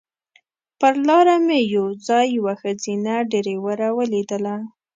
[0.79, 4.55] پر لاره مې یو ځای یوه ښځینه ډریوره ولیدله.